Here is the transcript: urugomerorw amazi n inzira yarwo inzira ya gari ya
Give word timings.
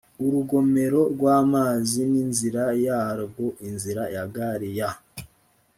urugomerorw 0.25 1.21
amazi 1.41 2.01
n 2.11 2.13
inzira 2.23 2.63
yarwo 2.85 3.45
inzira 3.67 4.03
ya 4.15 4.23
gari 4.33 4.69
ya 4.79 4.89